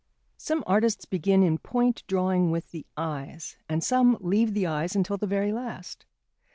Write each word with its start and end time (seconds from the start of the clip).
Some 0.39 0.63
artists 0.65 1.05
begin 1.05 1.43
in 1.43 1.59
point 1.59 2.01
drawing 2.07 2.49
with 2.49 2.71
the 2.71 2.87
eyes, 2.97 3.55
and 3.69 3.83
some 3.83 4.17
leave 4.19 4.55
the 4.55 4.65
eyes 4.65 4.95
until 4.95 5.17
the 5.17 5.27
very 5.27 5.53
last. 5.53 6.07